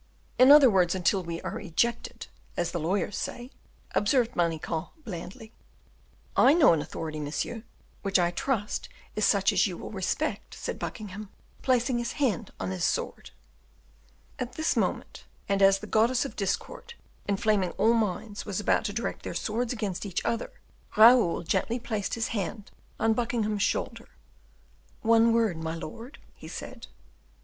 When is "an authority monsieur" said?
6.73-7.61